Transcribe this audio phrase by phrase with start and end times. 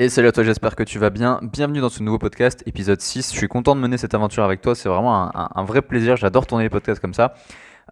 [0.00, 1.38] Et salut à toi, j'espère que tu vas bien.
[1.42, 3.34] Bienvenue dans ce nouveau podcast, épisode 6.
[3.34, 6.46] Je suis content de mener cette aventure avec toi, c'est vraiment un, vrai plaisir, j'adore
[6.46, 7.34] tourner les podcasts comme ça.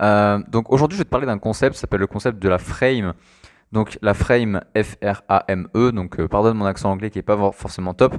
[0.00, 2.56] Euh, donc aujourd'hui, je vais te parler d'un concept, ça s'appelle le concept de la
[2.56, 3.12] frame.
[3.72, 8.16] Donc la frame, F-R-A-M-E, donc euh, pardonne mon accent anglais qui est pas forcément top.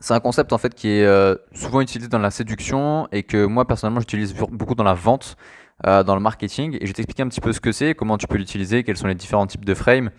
[0.00, 3.46] C'est un concept en fait qui est euh, souvent utilisé dans la séduction et que
[3.46, 5.36] moi personnellement j'utilise beaucoup dans la vente,
[5.84, 6.76] dans le marketing.
[6.80, 8.96] Et je vais t'expliquer un petit peu ce que c'est, comment tu peux l'utiliser, quels
[8.96, 10.10] sont les différents types de frames.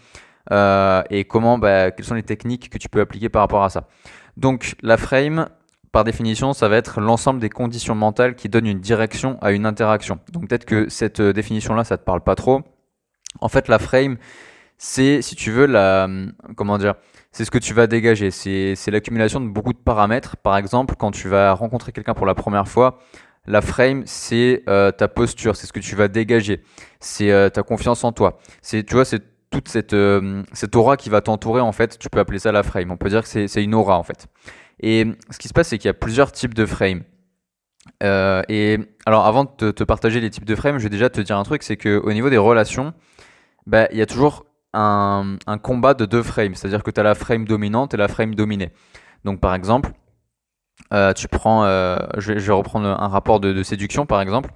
[0.51, 3.69] Euh, et comment, bah, quelles sont les techniques que tu peux appliquer par rapport à
[3.69, 3.87] ça.
[4.37, 5.49] Donc la frame,
[5.91, 9.65] par définition, ça va être l'ensemble des conditions mentales qui donnent une direction à une
[9.65, 10.19] interaction.
[10.31, 12.61] Donc peut-être que cette euh, définition-là, ça te parle pas trop.
[13.41, 14.17] En fait, la frame,
[14.77, 16.07] c'est, si tu veux, la,
[16.55, 16.95] comment dire,
[17.31, 18.31] c'est ce que tu vas dégager.
[18.31, 20.37] C'est, l'accumulation de beaucoup de paramètres.
[20.37, 22.99] Par exemple, quand tu vas rencontrer quelqu'un pour la première fois,
[23.45, 26.63] la frame, c'est euh, ta posture, c'est ce que tu vas dégager,
[26.99, 28.39] c'est ta confiance en toi.
[28.61, 32.09] C'est, tu vois, c'est toute cette, euh, cette aura qui va t'entourer, en fait, tu
[32.09, 32.91] peux appeler ça la frame.
[32.91, 34.27] On peut dire que c'est une aura, en fait.
[34.79, 37.03] Et ce qui se passe, c'est qu'il y a plusieurs types de frames.
[38.03, 41.19] Euh, et alors, avant de te, partager les types de frames, je vais déjà te
[41.21, 42.93] dire un truc, c'est qu'au niveau des relations,
[43.65, 46.53] bah, il y a toujours un, un combat de deux frames.
[46.53, 48.71] C'est-à-dire que tu as la frame dominante et la frame dominée.
[49.25, 49.91] Donc, par exemple,
[50.93, 54.51] euh, tu prends, je vais, reprendre un rapport de séduction, par exemple.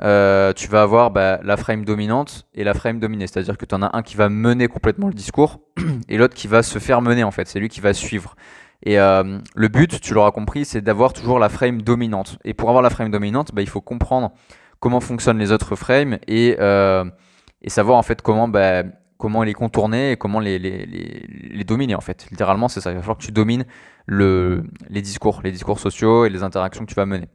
[0.00, 3.26] Euh, tu vas avoir bah, la frame dominante et la frame dominée.
[3.26, 5.60] C'est-à-dire que tu en as un qui va mener complètement le discours
[6.08, 7.48] et l'autre qui va se faire mener en fait.
[7.48, 8.36] C'est lui qui va suivre.
[8.84, 12.38] Et euh, le but, tu l'auras compris, c'est d'avoir toujours la frame dominante.
[12.44, 14.32] Et pour avoir la frame dominante, bah, il faut comprendre
[14.78, 17.04] comment fonctionnent les autres frames et, euh,
[17.62, 18.84] et savoir en fait comment, bah,
[19.16, 22.28] comment les contourner et comment les, les, les, les dominer en fait.
[22.30, 22.92] Littéralement, c'est ça.
[22.92, 23.64] Il va falloir que tu domines
[24.06, 27.28] le, les discours, les discours sociaux et les interactions que tu vas mener.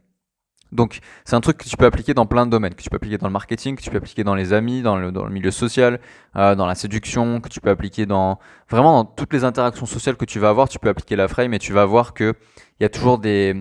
[0.72, 2.96] Donc c'est un truc que tu peux appliquer dans plein de domaines, que tu peux
[2.96, 5.30] appliquer dans le marketing, que tu peux appliquer dans les amis, dans le, dans le
[5.30, 6.00] milieu social,
[6.36, 10.16] euh, dans la séduction, que tu peux appliquer dans vraiment dans toutes les interactions sociales
[10.16, 12.34] que tu vas avoir, tu peux appliquer la frame et tu vas voir que
[12.80, 13.54] il y a toujours des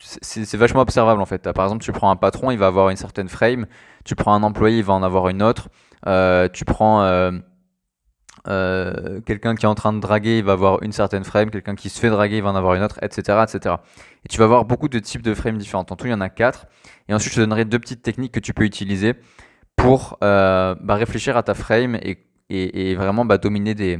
[0.00, 1.52] c'est vachement observable en fait.
[1.52, 3.66] Par exemple, tu prends un patron, il va avoir une certaine frame,
[4.04, 5.68] tu prends un employé, il va en avoir une autre,
[6.06, 7.32] euh, tu prends euh,
[8.46, 11.74] euh, quelqu'un qui est en train de draguer, il va avoir une certaine frame, quelqu'un
[11.74, 13.76] qui se fait draguer, il va en avoir une autre, etc., etc.
[14.24, 15.86] Et tu vas avoir beaucoup de types de frames différents.
[15.88, 16.66] En tout, il y en a quatre.
[17.08, 19.14] Et ensuite, je te donnerai deux petites techniques que tu peux utiliser
[19.76, 22.18] pour euh, bah, réfléchir à ta frame et,
[22.50, 23.98] et, vraiment bah, dominer des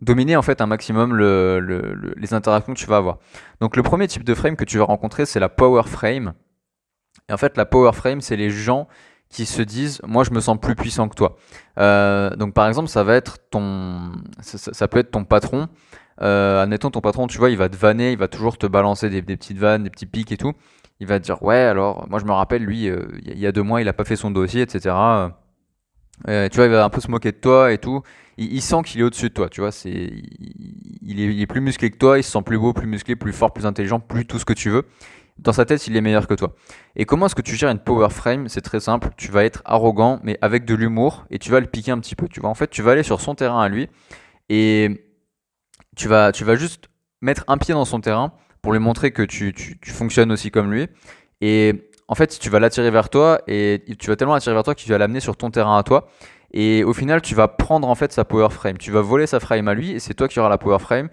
[0.00, 3.18] dominer en fait un maximum le, le, les interactions que tu vas avoir.
[3.60, 6.34] Donc le premier type de frame que tu vas rencontrer, c'est la power frame.
[7.28, 8.88] Et en fait, la power frame, c'est les gens
[9.32, 11.36] qui se disent moi je me sens plus puissant que toi.
[11.78, 15.68] Euh, donc par exemple ça va être ton ça, peut être ton patron.
[16.20, 19.08] Euh, admettons ton patron tu vois il va te vanner, il va toujours te balancer
[19.08, 20.52] des, petites vannes, des petits pics et tout.
[21.00, 23.52] Il va te dire ouais alors moi je me rappelle lui euh, il y a
[23.52, 24.94] deux mois il a pas fait son dossier etc.
[26.28, 28.02] Euh, tu vois il va un peu se moquer de toi et tout.
[28.38, 30.12] Il, sent qu'il est au-dessus de toi tu vois c'est
[31.02, 33.14] il, est, il est plus musclé que toi, il se sent plus beau, plus musclé,
[33.14, 34.84] plus fort, plus intelligent, plus tout ce que tu veux
[35.42, 36.54] dans sa tête, il est meilleur que toi.
[36.96, 38.48] Et comment est-ce que tu gères une power frame?
[38.48, 39.10] C'est très simple.
[39.16, 42.14] Tu vas être arrogant, mais avec de l'humour, et tu vas le piquer un petit
[42.14, 42.28] peu.
[42.28, 43.88] Tu vois, en fait, tu vas aller sur son terrain à lui,
[44.48, 45.04] et
[45.96, 46.88] tu vas, tu vas juste
[47.20, 48.32] mettre un pied dans son terrain
[48.62, 50.88] pour lui montrer que tu, tu, tu fonctionnes aussi comme lui.
[51.40, 54.74] Et en fait, tu vas l'attirer vers toi, et tu vas tellement l'attirer vers toi
[54.74, 56.08] que tu vas l'amener sur ton terrain à toi.
[56.52, 58.78] Et au final, tu vas prendre en fait sa power frame.
[58.78, 61.08] Tu vas voler sa frame à lui, et c'est toi qui auras la power frame.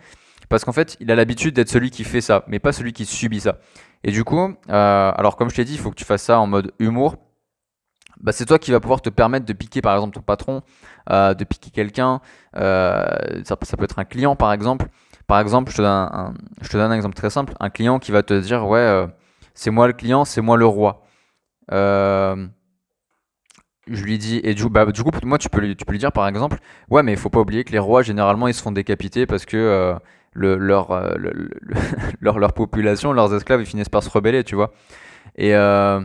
[0.49, 3.05] Parce qu'en fait, il a l'habitude d'être celui qui fait ça, mais pas celui qui
[3.05, 3.59] subit ça.
[4.03, 6.39] Et du coup, euh, alors comme je t'ai dit, il faut que tu fasses ça
[6.39, 7.17] en mode humour.
[8.21, 10.61] Bah, c'est toi qui va pouvoir te permettre de piquer par exemple ton patron,
[11.09, 12.21] euh, de piquer quelqu'un.
[12.55, 14.87] Euh, ça, peut être un client par exemple.
[15.27, 17.53] Par exemple, je te, donne un, exemple très simple.
[17.59, 19.07] Un client qui va te dire ouais,
[19.53, 21.03] c'est moi le client, c'est moi le roi.
[21.71, 22.47] je
[23.87, 26.27] lui dis et du, bah, coup moi tu peux lui, tu peux lui dire par
[26.27, 26.59] exemple
[26.89, 29.45] ouais mais il faut pas oublier que les rois généralement ils se font décapiter parce
[29.45, 29.97] que
[30.33, 34.71] le, leur, euh, population, leurs esclaves, ils finissent par se rebeller, tu vois.
[35.35, 36.01] Et, euh,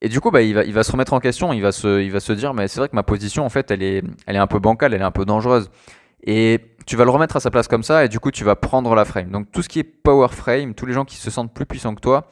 [0.00, 2.02] et du coup, bah, il, va, il va se remettre en question, il va se,
[2.02, 4.36] il va se dire, mais c'est vrai que ma position, en fait, elle est, elle
[4.36, 5.70] est un peu bancale, elle est un peu dangereuse.
[6.26, 8.56] Et tu vas le remettre à sa place comme ça, et du coup, tu vas
[8.56, 9.30] prendre la frame.
[9.30, 11.94] Donc, tout ce qui est power frame, tous les gens qui se sentent plus puissants
[11.94, 12.28] que toi,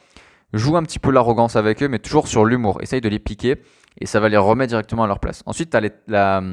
[0.53, 2.79] joue un petit peu l'arrogance avec eux, mais toujours sur l'humour.
[2.81, 3.57] Essaye de les piquer,
[3.99, 5.43] et ça va les remettre directement à leur place.
[5.45, 6.43] Ensuite, tu as la,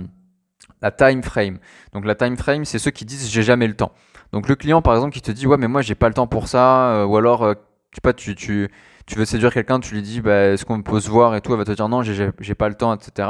[0.82, 1.58] la time frame.
[1.93, 3.93] Donc, la time frame, c'est ceux qui disent j'ai jamais le temps.
[4.32, 6.27] Donc le client par exemple qui te dit ouais mais moi j'ai pas le temps
[6.27, 7.55] pour ça euh, ou alors euh,
[8.03, 8.71] pas tu, tu,
[9.06, 11.53] tu veux séduire quelqu'un tu lui dis bah, est-ce qu'on peut se voir et tout
[11.53, 13.29] elle va te dire non j'ai pas le temps etc.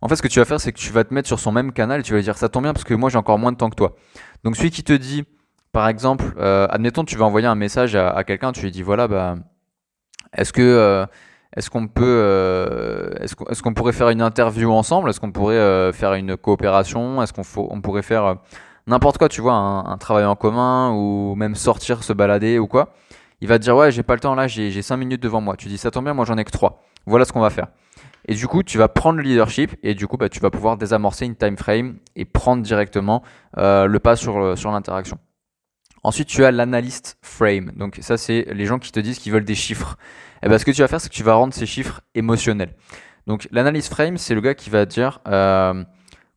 [0.00, 1.52] En fait ce que tu vas faire c'est que tu vas te mettre sur son
[1.52, 3.38] même canal et tu vas lui dire ça tombe bien parce que moi j'ai encore
[3.38, 3.94] moins de temps que toi.
[4.42, 5.24] Donc celui qui te dit
[5.70, 9.06] par exemple euh, admettons tu vas envoyer un message à, quelqu'un tu lui dis voilà
[9.06, 9.36] bah
[10.36, 11.06] est-ce que
[11.54, 15.10] est-ce qu'on peut, est-ce qu'on pourrait faire une interview ensemble?
[15.10, 17.22] Est-ce qu'on pourrait faire une coopération?
[17.22, 18.38] Est-ce qu'on on pourrait faire
[18.86, 22.94] n'importe quoi, tu vois, un, travail en commun ou même sortir, se balader ou quoi,
[23.40, 25.56] il va te dire ouais, j'ai pas le temps là, j'ai 5 minutes devant moi.
[25.56, 26.82] Tu dis ça tombe bien, moi j'en ai que 3.
[27.06, 27.68] Voilà ce qu'on va faire.
[28.28, 30.76] Et du coup, tu vas prendre le leadership et du coup, bah, tu vas pouvoir
[30.76, 33.22] désamorcer une time frame et prendre directement
[33.58, 35.18] euh, le pas sur, sur l'interaction.
[36.04, 37.72] Ensuite, tu as l'analyst frame.
[37.76, 39.96] Donc ça, c'est les gens qui te disent qu'ils veulent des chiffres.
[40.42, 42.00] Et eh ben, ce que tu vas faire, c'est que tu vas rendre ces chiffres
[42.14, 42.74] émotionnels.
[43.26, 45.84] Donc l'analyst frame, c'est le gars qui va dire euh,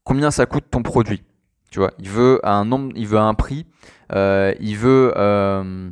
[0.04, 1.24] combien ça coûte ton produit.
[1.72, 3.66] Tu vois, il veut un nombre, il veut un prix,
[4.14, 5.90] euh, il veut euh,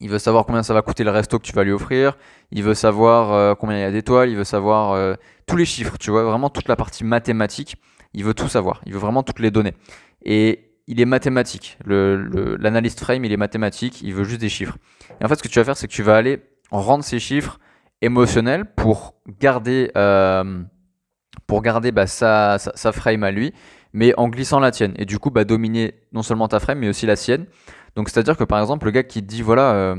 [0.00, 2.16] il veut savoir combien ça va coûter le resto que tu vas lui offrir,
[2.50, 5.96] il veut savoir euh, combien il y a d'étoiles, il veut savoir tous les chiffres,
[5.98, 7.76] tu vois, vraiment toute la partie mathématique,
[8.12, 9.74] il veut tout savoir, il veut vraiment toutes les données.
[10.24, 14.76] Et il est mathématique, l'analyste frame, il est mathématique, il veut juste des chiffres.
[15.20, 17.18] Et en fait, ce que tu vas faire, c'est que tu vas aller rendre ces
[17.18, 17.58] chiffres
[18.02, 19.90] émotionnels pour garder,
[21.46, 23.52] pour garder bah, sa, sa, frame à lui,
[23.94, 24.92] mais en glissant la tienne.
[24.98, 27.46] Et du coup, bah, dominer non seulement ta frame, mais aussi la sienne.
[27.96, 29.96] Donc c'est-à-dire que par exemple, le gars qui dit voilà, euh,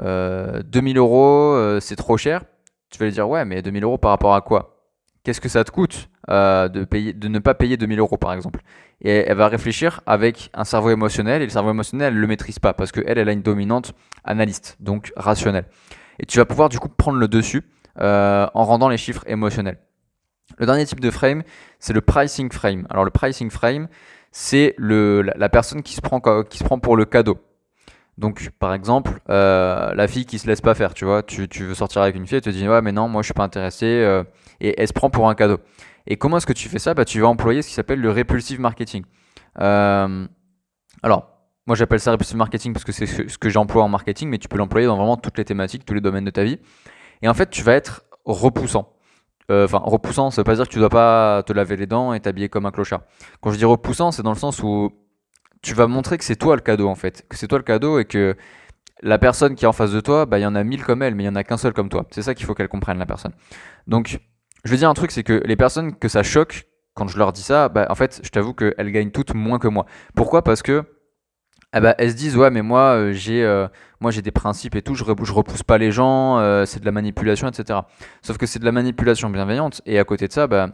[0.00, 2.44] euh, 2000 euros, euh, c'est trop cher,
[2.90, 4.70] tu vas lui dire ouais, mais 2000 euros par rapport à quoi?
[5.24, 8.60] Qu'est-ce que ça te coûte euh, de, de ne pas payer 2000 euros par exemple?
[9.00, 12.26] Et elle va réfléchir avec un cerveau émotionnel, et le cerveau émotionnel, elle ne le
[12.28, 15.64] maîtrise pas, parce qu'elle, elle a une dominante analyste, donc rationnelle.
[16.20, 17.62] Et tu vas pouvoir du coup prendre le dessus
[17.98, 19.78] en rendant les chiffres émotionnels.
[20.58, 21.42] Le dernier type de frame,
[21.78, 22.86] c'est le pricing frame.
[22.90, 23.88] Alors le pricing frame,
[24.30, 27.38] c'est la, personne qui se, prend, pour le cadeau.
[28.18, 31.64] Donc, par exemple, euh, la fille qui se laisse pas faire, tu vois, tu, tu,
[31.64, 33.42] veux sortir avec une fille, elle te dit ouais, mais non, moi je suis pas
[33.42, 34.22] intéressé, euh,
[34.60, 35.58] et elle se prend pour un cadeau.
[36.06, 36.94] Et comment est-ce que tu fais ça?
[36.94, 39.04] Bah, Tu vas employer ce qui s'appelle le repulsive marketing.
[39.60, 40.26] Euh,
[41.02, 41.28] alors,
[41.66, 44.48] moi j'appelle ça repulsive marketing parce que c'est ce que j'emploie en marketing, mais tu
[44.48, 46.58] peux l'employer dans vraiment toutes les thématiques, tous les domaines de ta vie.
[47.22, 48.93] Et en fait, tu vas être repoussant.
[49.50, 52.14] Euh, enfin, repoussant, ça veut pas dire que tu dois pas te laver les dents
[52.14, 53.02] et t'habiller comme un clochard.
[53.40, 54.90] Quand je dis repoussant, c'est dans le sens où
[55.62, 57.98] tu vas montrer que c'est toi le cadeau en fait, que c'est toi le cadeau
[57.98, 58.36] et que
[59.02, 61.02] la personne qui est en face de toi, bah il y en a mille comme
[61.02, 62.06] elle, mais il y en a qu'un seul comme toi.
[62.10, 63.32] C'est ça qu'il faut qu'elle comprenne la personne.
[63.86, 64.18] Donc,
[64.64, 67.32] je veux dire un truc, c'est que les personnes que ça choque quand je leur
[67.32, 69.84] dis ça, bah en fait, je t'avoue qu'elles gagnent toutes moins que moi.
[70.14, 70.42] Pourquoi?
[70.42, 70.84] Parce que
[71.80, 73.66] bah, elles se disent ouais mais moi euh, j'ai euh,
[74.00, 76.84] moi j'ai des principes et tout, je, je repousse pas les gens, euh, c'est de
[76.84, 77.80] la manipulation, etc.
[78.22, 80.70] Sauf que c'est de la manipulation bienveillante et à côté de ça, bah,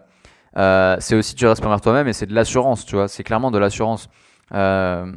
[1.01, 3.59] c'est aussi du respect envers toi-même et c'est de l'assurance, tu vois, c'est clairement de
[3.59, 4.09] l'assurance.
[4.53, 5.15] le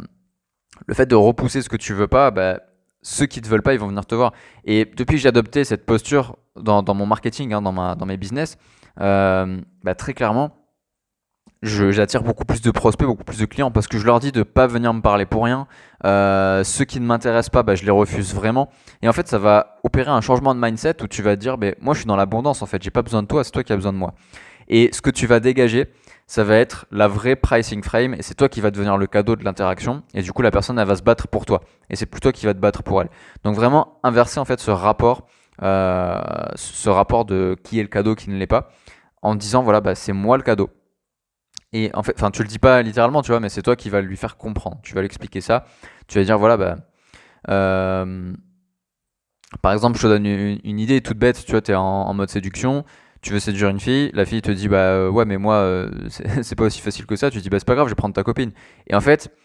[0.93, 2.59] fait de repousser ce que tu veux pas, bah,
[3.01, 4.31] ceux qui te veulent pas, ils vont venir te voir.
[4.63, 8.05] Et depuis que j'ai adopté cette posture dans, dans mon marketing, hein, dans, ma, dans
[8.05, 8.57] mes business,
[8.95, 10.62] bah, très clairement,
[11.63, 14.43] j'attire beaucoup plus de prospects, beaucoup plus de clients parce que je leur dis de
[14.43, 15.67] pas venir me parler pour rien.
[16.05, 18.69] Euh, ceux qui ne m'intéressent pas, bah, je les refuse vraiment.
[19.01, 21.67] Et en fait, ça va opérer un changement de mindset où tu vas dire, bah,
[21.79, 23.71] moi je suis dans l'abondance en fait, j'ai pas besoin de toi, c'est toi qui
[23.71, 24.13] as besoin de moi.
[24.67, 25.87] Et ce que tu vas dégager,
[26.27, 29.35] ça va être la vraie pricing frame et c'est toi qui va devenir le cadeau
[29.35, 30.03] de l'interaction.
[30.13, 31.61] Et du coup, la personne, elle va se battre pour toi.
[31.89, 33.09] Et c'est plus toi qui va te battre pour elle.
[33.43, 35.27] Donc vraiment inverser en fait ce rapport,
[35.61, 36.19] euh,
[36.55, 38.69] ce rapport de qui est le cadeau, qui ne l'est pas,
[39.21, 40.69] en disant voilà, bah, c'est moi le cadeau.
[41.73, 43.89] Et en fait, enfin, tu le dis pas littéralement, tu vois, mais c'est toi qui
[43.89, 44.77] vas lui faire comprendre.
[44.83, 45.65] Tu vas lui expliquer ça.
[46.07, 46.77] Tu vas dire, voilà, bah,
[47.49, 48.33] euh,
[49.61, 51.43] par exemple, je te donne une, idée toute bête.
[51.43, 52.85] Tu vois, tu es en, mode séduction.
[53.21, 54.11] Tu veux séduire une fille.
[54.13, 55.89] La fille te dit, bah, euh, ouais, mais moi, euh,
[56.43, 57.31] c'est pas aussi facile que ça.
[57.31, 58.51] Tu dis, bah, c'est pas grave, je vais prendre ta copine.
[58.85, 59.35] Et en fait,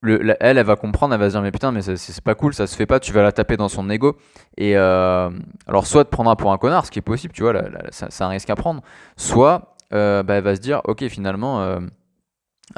[0.00, 2.52] le, elle, elle va comprendre, elle va se dire, mais putain, mais c'est pas cool,
[2.52, 2.98] ça se fait pas.
[2.98, 4.16] Tu vas la taper dans son ego.
[4.56, 7.54] Et alors, soit te prendra pour un connard, ce qui est possible, tu vois,
[7.90, 8.82] c'est un risque à prendre.
[9.16, 11.80] Soit euh, bah, elle va se dire, ok, finalement, euh,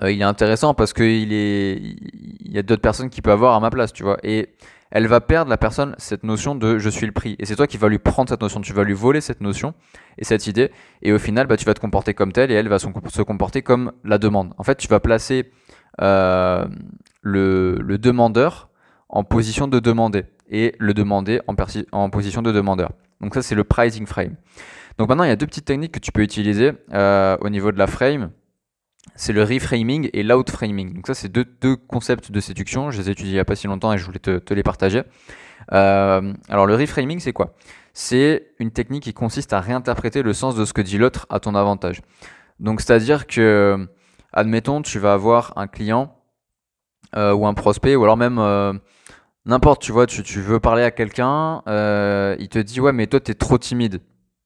[0.02, 3.60] euh, il est intéressant parce qu'il il y a d'autres personnes qui peuvent avoir à
[3.60, 4.18] ma place, tu vois.
[4.22, 4.54] Et
[4.90, 7.36] elle va perdre la personne cette notion de je suis le prix.
[7.38, 9.74] Et c'est toi qui vas lui prendre cette notion, tu vas lui voler cette notion
[10.18, 10.70] et cette idée.
[11.02, 12.86] Et au final, bah, tu vas te comporter comme tel et elle va se
[13.22, 14.52] comporter comme la demande.
[14.58, 15.50] En fait, tu vas placer
[15.98, 16.68] le,
[17.98, 18.70] demandeur
[19.08, 21.40] en position de demander et le demander
[21.92, 22.90] en position de demandeur.
[23.20, 24.36] Donc ça, c'est le pricing frame.
[24.98, 27.72] Donc maintenant, il y a deux petites techniques que tu peux utiliser euh, au niveau
[27.72, 28.30] de la frame.
[29.16, 30.94] C'est le reframing et l'outframing.
[30.94, 32.90] Donc ça, c'est deux, concepts de séduction.
[32.90, 34.62] Je les ai étudiés il n'y a pas si longtemps et je voulais te, les
[34.62, 35.02] partager.
[35.72, 37.54] Euh, alors le reframing, c'est quoi?
[37.92, 41.38] C'est une technique qui consiste à réinterpréter le sens de ce que dit l'autre à
[41.38, 42.00] ton avantage.
[42.60, 43.88] Donc c'est-à-dire que,
[44.32, 46.16] admettons, tu vas avoir un client
[47.14, 48.40] euh, ou un prospect ou alors même
[49.44, 51.62] n'importe, tu vois, tu, tu, veux parler à quelqu'un,
[52.38, 54.00] il te dit ouais mais toi t'es trop timide.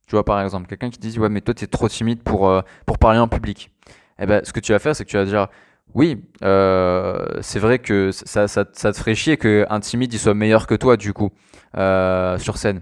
[0.09, 2.23] Tu vois, par exemple, quelqu'un qui te dit Ouais, mais toi, tu es trop timide
[2.23, 3.71] pour, euh, pour parler en public.
[4.19, 5.49] Eh ben, ce que tu vas faire, c'est que tu vas dire
[5.95, 10.33] Oui, euh, c'est vrai que ça, ça, ça, te ferait chier qu'un timide il soit
[10.33, 11.31] meilleur que toi, du coup,
[11.77, 12.81] euh, sur scène.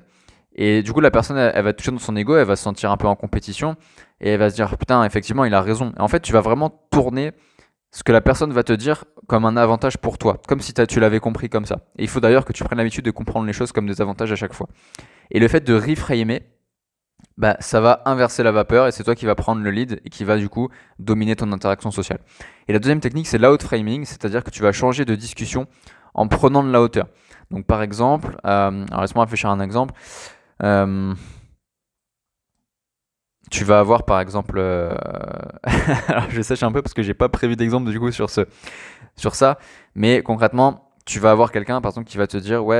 [0.54, 2.92] Et du coup, la personne, elle, va toucher dans son ego, elle va se sentir
[2.92, 3.76] un peu en compétition
[4.21, 5.92] et elle va se dire Putain, effectivement, il a raison.
[5.99, 7.33] Et en fait, tu vas vraiment tourner
[7.90, 11.00] ce que la personne va te dire comme un avantage pour toi, comme si tu
[11.00, 11.80] l'avais compris comme ça.
[11.99, 14.30] Et il faut d'ailleurs que tu prennes l'habitude de comprendre les choses comme des avantages
[14.30, 14.68] à chaque fois.
[15.33, 16.42] Et le fait de reframer,
[17.38, 20.11] bah, ça va inverser la vapeur et c'est toi qui vas prendre le lead et
[20.11, 20.68] qui va du coup
[20.99, 22.20] dominer ton interaction sociale.
[22.68, 25.66] Et la deuxième technique, c'est l'outframing, c'est-à-dire que tu vas changer de discussion
[26.14, 27.08] en prenant de la hauteur.
[27.50, 29.94] Donc par exemple, euh, laisse-moi réfléchir à un exemple.
[30.62, 31.14] Euh,
[33.50, 34.94] tu vas avoir par exemple, euh,
[36.08, 38.40] alors je sèche un peu parce que j'ai pas prévu d'exemple du coup sur ce,
[39.14, 39.58] sur ça,
[39.94, 42.76] mais concrètement, tu vas avoir quelqu'un par exemple qui va te dire ouais,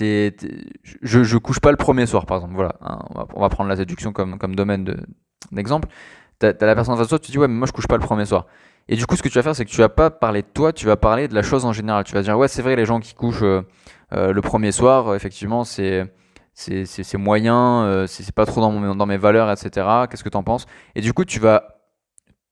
[0.00, 2.54] je, je couche pas le premier soir, par exemple.
[2.54, 2.98] Voilà, hein,
[3.34, 4.96] on, va, prendre la séduction comme, comme domaine
[5.52, 5.88] d'exemple.
[6.40, 7.86] tu as, la personne en face de toi, tu dis ouais, mais moi je couche
[7.86, 8.46] pas le premier soir.
[8.88, 10.48] Et du coup, ce que tu vas faire, c'est que tu vas pas parler de
[10.52, 12.04] toi, tu vas parler de la chose en général.
[12.04, 13.62] Tu vas dire ouais, c'est vrai, les gens qui couchent euh,
[14.12, 16.12] euh, le premier soir, euh, effectivement, c'est
[16.52, 19.86] c'est moyen, c'est pas trop dans, dans mes valeurs, etc.
[20.10, 20.66] Qu'est-ce que tu en penses?
[20.94, 21.80] Et du coup, tu vas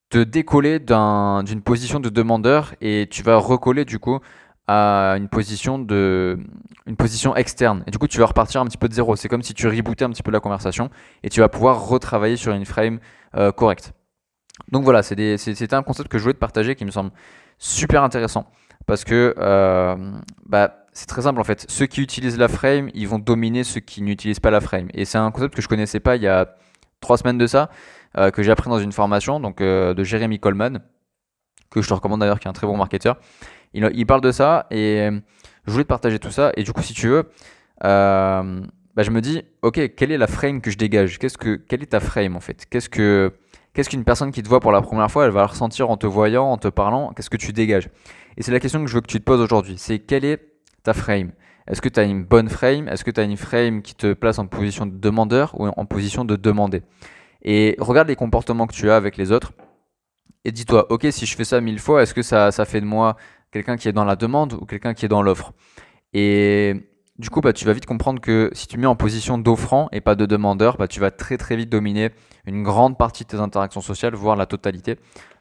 [0.08, 4.20] te décoller d'une position de demandeur et tu vas recoller du coup
[4.68, 6.38] à une position de
[6.86, 7.82] une position externe.
[7.86, 9.16] Et du coup tu vas repartir un petit peu de zéro.
[9.16, 10.90] C'est comme si tu rebootais un petit peu la conversation
[11.22, 13.00] et tu vas pouvoir retravailler sur une frame
[13.34, 13.94] euh, correcte.
[14.70, 17.10] Donc voilà c'était un concept que je voulais te partager qui me semble
[17.56, 18.46] super intéressant
[18.86, 19.96] parce que euh,
[20.44, 21.64] bah, c'est très simple en fait.
[21.68, 24.88] Ceux qui utilisent la frame ils vont dominer ceux qui n'utilisent pas la frame.
[24.92, 26.54] Et c'est un concept que je connaissais pas il y a
[27.00, 27.70] trois semaines de ça
[28.18, 30.80] euh, que j'ai appris dans une formation donc de Jérémy Coleman
[31.70, 33.18] que je te recommande d'ailleurs qui est un très bon marketeur
[33.74, 35.18] il, parle de ça et euh,
[35.66, 36.52] je voulais te partager tout ça.
[36.56, 37.30] Et du coup, si tu veux,
[37.84, 38.60] euh,
[38.94, 41.18] bah, je me dis, ok, quelle est la frame que je dégage?
[41.18, 42.66] Qu'est-ce que, Quelle est ta frame en fait?
[42.68, 43.32] Qu'est-ce que
[43.74, 46.06] qu'est-ce qu'une personne qui te voit pour la première fois, elle va ressentir en te
[46.06, 47.12] voyant, en te parlant?
[47.14, 47.88] Qu'est-ce que tu dégages?
[48.36, 49.74] Et c'est la question que je veux que tu te poses aujourd'hui.
[49.78, 50.40] C'est quelle est
[50.82, 51.32] ta frame?
[51.68, 52.88] Est-ce que tu as une bonne frame?
[52.88, 55.84] Est-ce que tu as une frame qui te place en position de demandeur ou en
[55.84, 56.82] position de demander?
[57.42, 59.52] Et regarde les comportements que tu as avec les autres
[60.44, 62.86] et dis-toi, ok, si je fais ça mille fois, est-ce que ça, ça fait de
[62.86, 63.16] moi
[63.50, 65.52] quelqu'un qui est dans la demande ou quelqu'un qui est dans l'offre.
[66.12, 66.74] Et
[67.18, 70.00] du coup, bah, tu vas vite comprendre que si tu mets en position d'offrant et
[70.00, 72.10] pas de demandeur, bah, tu vas très très vite dominer
[72.46, 74.96] une grande partie de tes interactions sociales, voire la totalité.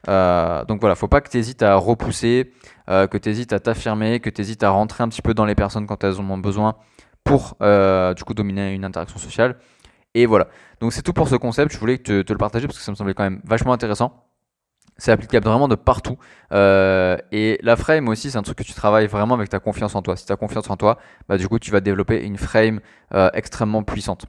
[0.09, 2.51] Euh, donc voilà, faut pas que tu hésites à repousser,
[2.89, 5.45] euh, que tu hésites à t'affirmer, que tu hésites à rentrer un petit peu dans
[5.45, 6.75] les personnes quand elles en ont besoin
[7.23, 9.57] pour euh, du coup dominer une interaction sociale.
[10.15, 10.47] Et voilà.
[10.79, 11.71] Donc c'est tout pour ce concept.
[11.71, 14.26] Je voulais te, te le partager parce que ça me semblait quand même vachement intéressant.
[14.97, 16.17] C'est applicable vraiment de partout.
[16.51, 19.95] Euh, et la frame aussi, c'est un truc que tu travailles vraiment avec ta confiance
[19.95, 20.15] en toi.
[20.15, 20.97] Si tu as confiance en toi,
[21.29, 22.79] bah, du coup, tu vas développer une frame
[23.13, 24.25] euh, extrêmement puissante.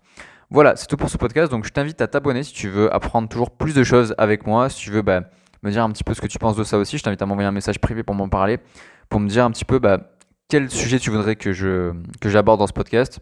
[0.51, 1.51] Voilà, c'est tout pour ce podcast.
[1.51, 4.69] Donc, je t'invite à t'abonner si tu veux apprendre toujours plus de choses avec moi.
[4.69, 5.23] Si tu veux bah,
[5.63, 7.27] me dire un petit peu ce que tu penses de ça aussi, je t'invite à
[7.27, 8.59] m'envoyer un message privé pour m'en parler,
[9.09, 9.99] pour me dire un petit peu bah,
[10.49, 11.51] quel sujet tu voudrais que
[12.21, 13.21] que j'aborde dans ce podcast.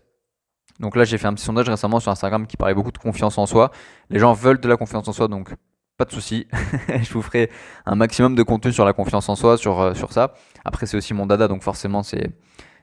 [0.81, 3.39] Donc là, j'ai fait un petit sondage récemment sur Instagram qui parlait beaucoup de confiance
[3.39, 3.71] en soi.
[4.11, 5.55] Les gens veulent de la confiance en soi, donc
[5.97, 6.47] pas de souci.
[7.03, 7.51] je vous ferai
[7.87, 10.35] un maximum de contenu sur la confiance en soi, sur, euh, sur ça.
[10.65, 12.31] Après, c'est aussi mon dada, donc forcément, c'est,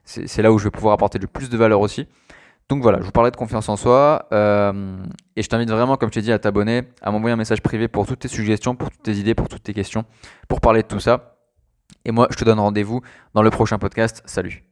[0.04, 2.06] c'est, là où je vais pouvoir apporter le plus de valeur aussi.
[2.68, 4.26] Donc voilà, je vous parlais de confiance en soi.
[4.32, 4.96] Euh,
[5.36, 7.88] et je t'invite vraiment, comme je t'ai dit, à t'abonner, à m'envoyer un message privé
[7.88, 10.04] pour toutes tes suggestions, pour toutes tes idées, pour toutes tes questions,
[10.48, 11.36] pour parler de tout ça.
[12.04, 13.02] Et moi, je te donne rendez-vous
[13.34, 14.22] dans le prochain podcast.
[14.24, 14.64] Salut